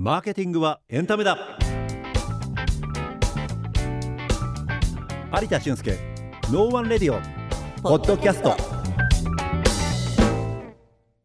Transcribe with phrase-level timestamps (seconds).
[0.00, 1.58] マーケティングはエンタメだ。
[5.42, 5.98] 有田俊介
[6.52, 7.20] ノーワンレディオ
[7.82, 8.56] ポッドキャスト。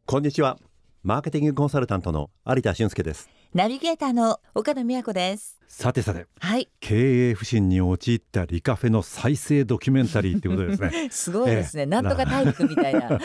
[0.07, 0.57] こんにちは。
[1.03, 3.29] マーケティングコンサルタントの有田俊介です。
[3.53, 5.59] ナビゲーターの岡野美和子です。
[5.67, 11.09] さてさてはい、経営不振に陥ったリカフェの再生ドキュメンタリーっていうことですね。
[11.13, 11.85] すごいですね。
[11.85, 13.19] なんとか大陸みたいな。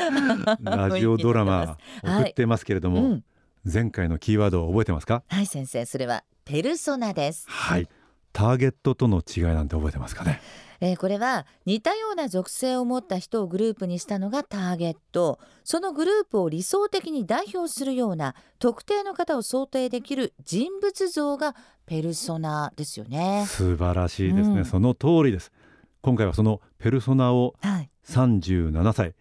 [0.60, 2.22] ラジオドラマはい。
[2.24, 3.24] 送ってますけれども、うん、
[3.72, 5.22] 前回のキーワードを覚えてますか？
[5.28, 7.44] はい先生、それはペルソナです。
[7.48, 7.88] はい
[8.32, 10.40] ターゲットとの違いなんて覚えてますかね？
[10.80, 15.40] えーこれは似たような属性を持った人をグループにしたのがターゲット。
[15.64, 23.44] そのグループを理想的に代表するような特定の方を想定できる人物像がペルソナですよね。
[23.48, 25.50] 素晴らしいですね、うんその通りです
[26.00, 27.90] 今回はそのペルソナをはい。
[28.06, 29.14] 37歳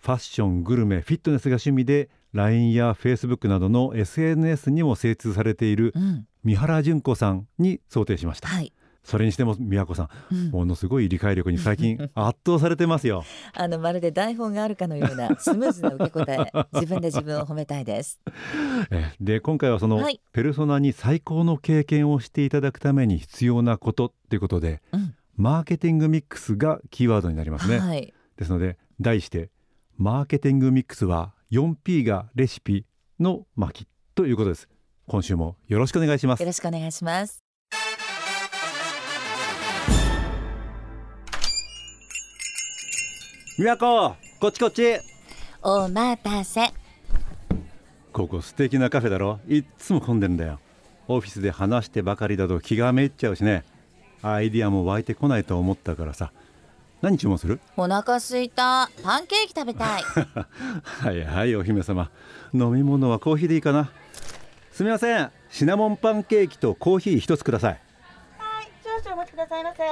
[0.00, 6.26] ファッショングルメフィットネスが趣味で LINE や Facebook などの SNS にも精通されているうん。
[6.42, 8.72] 三原純子さんに想定しましたはい。
[9.02, 18.20] それにしても宮子さんうんものすごい理解力に最近 圧倒されてますよあのまるで台本があるかのようなスムーズな受け答え自分で自分を褒めたいです。
[18.90, 28.12] えで今回はそのはいペルソナに最高の経験をしていただくために必要なことということでうんマーケティングミックスがキーワードになりますね、はい。
[28.36, 29.50] ですので題して
[29.96, 32.86] マーケティングミックスは 4P がレシピ
[33.18, 34.68] の巻ということです。
[35.08, 36.40] 今週もよろしくお願いします。
[36.40, 37.42] よろしくお願いします。
[43.58, 45.00] 宮子こっちこっち。
[45.62, 46.72] お待たせ。
[48.12, 49.40] ここ素敵なカフェだろ。
[49.48, 50.60] いっつも混んでんだよ。
[51.08, 53.64] オフィスで話してばかりだと気がめいっちゃうしね。
[54.22, 56.32] アイディアも湧いてこないと思ったからさ
[57.02, 57.60] 何注文する？
[57.76, 58.90] お腹すいた。
[59.02, 60.02] パンケーキ食べたい。
[61.02, 62.10] はいはいお姫様
[62.52, 63.90] 飲み物はコーヒーでいいかな
[64.72, 67.80] すみませんシナモンパンケーキとコーヒー一つください
[68.38, 69.82] はい、少々お待ちくださいませ。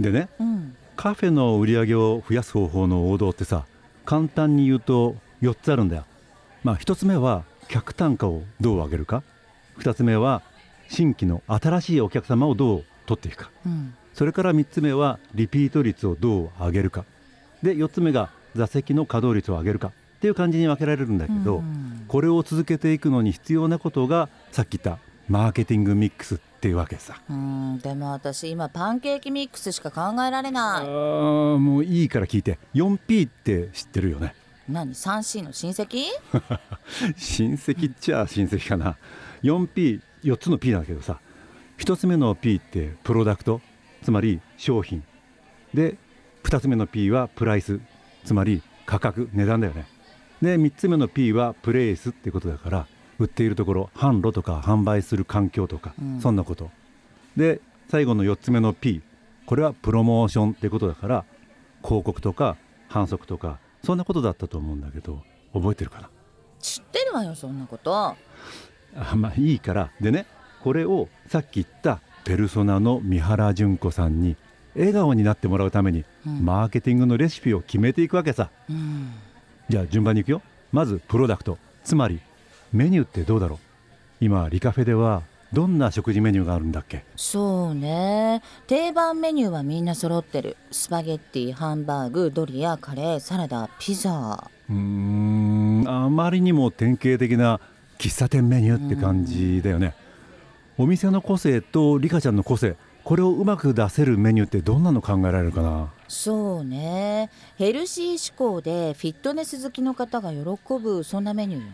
[0.00, 0.76] でねうん。
[0.96, 3.66] カフェの売り上げを増やす方法の王道ってさ
[4.04, 6.04] 簡単に言うと4つあるんだよ
[6.64, 9.22] まあ1つ目は客単価をどう上げるか
[9.78, 10.42] 2つ目は
[10.88, 13.94] 新規の新しいお客様をどう取っていくかうん。
[14.16, 17.04] それから3つ目はリピート率をどう上げるか。
[17.62, 22.04] で4つ目が座席の稼働率を上げるかっていう感じに分けられるんだけど、うん。
[22.08, 27.20] これを続けていくのに必要なことがさっき言ったマーケティングミックスっていうわけさ。
[27.28, 30.86] うん、でも私今パンケーキミックスしか考えられあない。
[30.86, 32.58] ーもういいから聞いて。
[32.74, 34.34] 4P って知ってるよね。
[34.66, 36.04] 何？3C の親戚？
[37.18, 38.96] 親戚っちゃ親戚かな。
[39.42, 41.20] 4P4 つの P なんだけどさ。
[41.78, 43.60] 1つ目の P ってプロダクト？
[44.06, 45.02] つまり商品。
[45.74, 45.96] で
[46.44, 47.80] 2つ目の P はプライス。
[48.24, 49.84] つまり価格値段だよね。
[50.40, 52.86] で3つ目の P はプレイスってことだから
[53.18, 56.20] 売っているところ販路とか販売する環境とか、うん。
[56.20, 56.70] そんなこと。
[57.36, 59.02] で最後の4つ目の P
[59.44, 61.24] これはプロモーションってことだから
[61.82, 62.56] 広告とか
[62.86, 66.10] 反則とかそんなことだったと思うんだけど覚えてるかな？
[66.60, 67.92] 知ってるわよそんなこと。
[67.92, 68.16] あ
[69.16, 69.90] まあいいから。
[70.00, 70.26] でね
[70.62, 74.34] これをさっき言ったペルソナの三原純子さんに
[74.74, 79.12] 笑顔になってもらうために、うんマーケティングのレシピを決めていくわけさうん。
[79.68, 80.42] じゃあ順番にいくよ
[80.72, 82.18] まずプロダクトつまり
[82.72, 83.58] メニューってどうだろう？
[84.20, 85.22] 今リカフェでは
[85.52, 87.04] どんな食事メニューがあるんだっけ？
[87.14, 88.42] そうね。
[88.66, 90.56] 定番メニューはみんな揃ってる。
[90.72, 94.50] スパゲッティ、ハンバーグ、ドリア、カレー、サラダ、ピザ。
[94.68, 97.60] うーんあまりにも典型的な
[97.98, 99.94] 喫茶店メニューって感じだよね、
[100.78, 105.92] お店の個性とリカちゃんの個性これをうまく出せるメニューってどんなの考えられるかな？
[106.08, 107.30] そうね。
[107.56, 110.38] ヘルシー志向でフィットネス好きの方が喜
[110.82, 111.70] ぶそんなメニューよ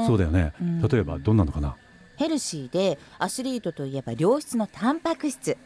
[0.00, 0.04] ね。
[0.06, 1.74] そうだよね、うん例えばどんなのかな？
[2.16, 5.56] ヘルシーでアスリートといえば良質のタンパク質。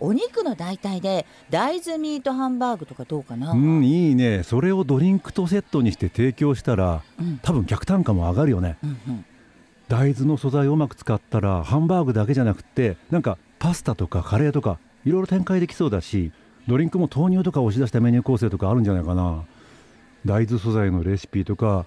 [0.00, 3.52] お肉の代替で大豆ミートハンバーグとかどうかな？
[3.52, 9.24] うんいいねそれをドリンクとセットにして提供したらうん多分客単価も上がるよねうんうん
[9.92, 16.32] 大豆の素材をうまく使ったらハンバーグだけじゃなくてなんかパスタとかカレーとかいろいろ展開できそうだし
[16.66, 19.44] ドリンクも豆乳とか押し出したメニュー構成とかあるんじゃないかな。
[20.24, 21.84] 大豆素材のレシピとか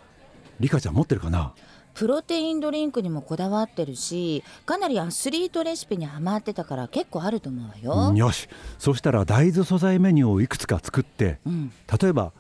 [0.59, 1.55] リカちゃん持ってるかな？
[1.95, 8.15] プロテインドリンクにもこだわってるしかなりアスリートレシピにハマってたから結構あると思うわよ。
[8.15, 8.47] よし。
[8.77, 11.71] そしたら大豆素材メニューをいくつか作ってうん。
[11.99, 12.33] 例えば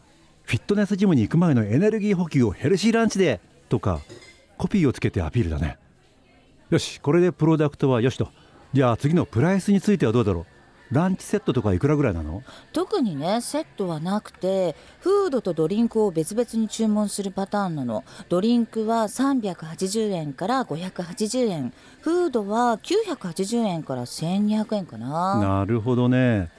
[0.43, 4.01] フィットネスジムに行く前のエネルギー補給をヘルシーランチでとか
[4.57, 5.77] コピーをつけてアピールだね。
[6.69, 8.29] よしこれでプロダクトはよしと。
[8.73, 10.45] じゃあ次のプライスについてはどうだろう。
[10.91, 12.43] ランチセットとかいくらぐらいなの？
[12.71, 18.03] 特にねセットはなくてフードとドリンクを別々に注文するパターンなの。
[18.29, 25.39] ドリンクは380円から580円フードは980円から1200円かな。
[25.39, 26.51] なるほどね。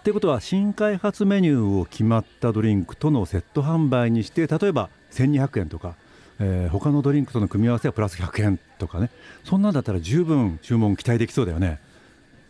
[0.00, 5.96] ってことは新開発メニューを決まったドリンクとのセット販売にして例えば1200円とか、
[6.38, 9.10] えー、他のドリンクとの組み合わせはプラス100円とかね。
[9.44, 11.80] そんなんだったら十分注文期待できそうだよね。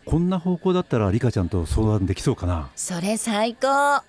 [0.05, 2.69] こんな方向だったらリカちゃんと相談できそうかな。
[2.75, 4.03] それ最高。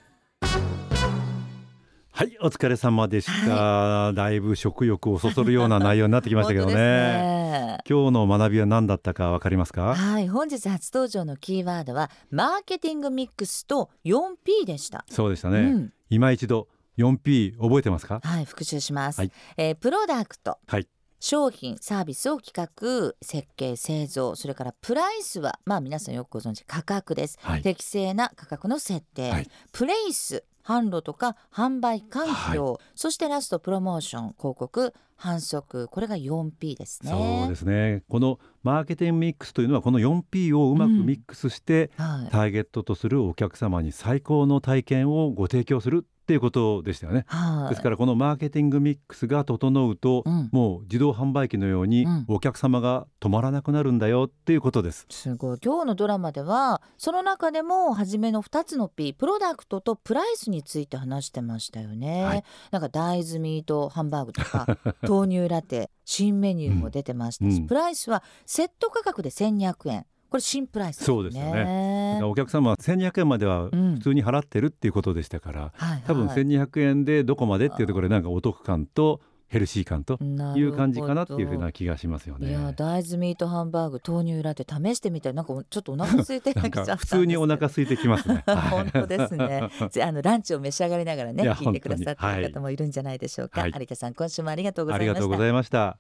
[2.17, 6.75] はいお疲れ様でした、はい、だいぶ食欲をそそるような内容になってきましたけどね。
[6.75, 9.97] ね、今日の学びは何だったかわかりますか？
[9.97, 16.69] はい本日初登場のキーワードはマーケティングミックスと 4P でしたそうでしたね、うん、今一度
[16.99, 18.21] 4P 覚えてますか？
[18.23, 20.89] はい復習します、はい、えー、プロダクト、はい、
[21.21, 37.11] 商品サービスを企画設計製造それからプライスはまあ皆さんよくご存知価格です、はい、適正な価格の設定、はい、プレイス販路とか販売環境、はい、そしてラストプロモーション広告反則これが 4P ですね。
[37.11, 38.03] そうですね。
[38.09, 55.59] このマーケティングミックスというのはこの 4P をうまくミックスして、うんはい、ターゲットとするお客様に最高の体験をご提供するっていうことでしたよね、はい、ですからこのマーケティングミックスが整うと、うん、もう自動販売機のようにお客様が止まらなくなるんだよっていうことです、すごい。
[55.63, 64.67] 今日のドラマではその中でも初めの2つの P プロダクトとプライスについて話してましたよね、はい、なんか大豆ミートハンバーグとか
[65.07, 72.21] 豆乳ラテ新メニューも出てましたし、うん、プライスはセット価格で1200円これ新プライス、ね、そうですよね。
[72.25, 80.19] お客様は1200円までは普通に払ってるっていうことでしたから、うんはいはい、多分1200円でどこまでっていうところでなんかお得感とヘルシー感と
[80.57, 82.49] いう感じかなっていうふうな気がしますよね。
[82.49, 86.53] いや大豆ミートハンバーグ豆乳ラテ試してみたいなんかちょっとお腹空いて
[86.97, 88.43] 普通にお腹空いてきますね。
[88.71, 89.69] 本当ですね。
[90.03, 93.61] あのランチを召し上がりながらね聞いてくださってる方もいるんじゃないでしょうか。
[93.63, 95.11] はい、有田さん今週もありがとうございました。
[95.11, 95.99] ありがとうございました。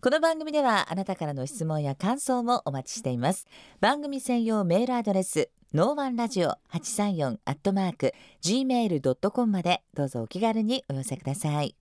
[0.00, 3.46] この番組ではあなたからの質問や感想もお待ちしています。
[3.80, 8.12] 番組専用メールアドレスノーワンラジオ八三四アットマーク
[8.42, 11.74] gmail ドットコムまでどうぞお気軽にお寄せください。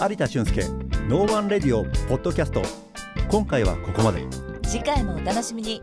[0.00, 0.62] 有田俊介
[1.08, 2.62] ノーワンレディオポッドキャスト。
[3.28, 4.24] 今回はここまで。
[4.62, 5.82] 次回もお楽しみに。